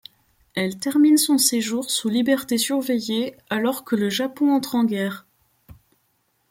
[0.55, 5.27] Elle termine son séjour sous liberté surveillée, alors que le Japon entre en guerre.